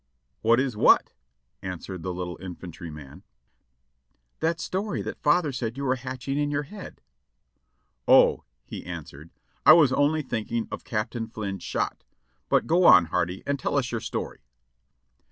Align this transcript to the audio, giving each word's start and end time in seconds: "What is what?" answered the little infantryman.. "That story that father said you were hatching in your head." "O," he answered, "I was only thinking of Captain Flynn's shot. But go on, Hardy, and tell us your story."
"What 0.41 0.59
is 0.59 0.75
what?" 0.75 1.11
answered 1.61 2.01
the 2.01 2.11
little 2.11 2.35
infantryman.. 2.41 3.21
"That 4.39 4.59
story 4.59 5.03
that 5.03 5.21
father 5.21 5.51
said 5.51 5.77
you 5.77 5.83
were 5.83 5.93
hatching 5.97 6.39
in 6.39 6.49
your 6.49 6.63
head." 6.63 7.01
"O," 8.07 8.43
he 8.65 8.83
answered, 8.83 9.29
"I 9.63 9.73
was 9.73 9.93
only 9.93 10.23
thinking 10.23 10.67
of 10.71 10.83
Captain 10.83 11.27
Flynn's 11.27 11.61
shot. 11.61 12.03
But 12.49 12.65
go 12.65 12.83
on, 12.85 13.05
Hardy, 13.13 13.43
and 13.45 13.59
tell 13.59 13.77
us 13.77 13.91
your 13.91 14.01
story." 14.01 14.41